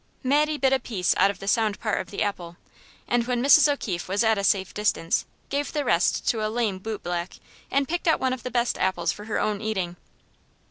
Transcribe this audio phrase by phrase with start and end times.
[0.23, 2.57] Mattie bit a piece out of the sound part of the apple,
[3.07, 3.71] and, when Mrs.
[3.71, 7.37] O'Keefe was at a safe distance, gave the rest to a lame bootblack,
[7.69, 9.97] and picked out one of the best apples for her own eating.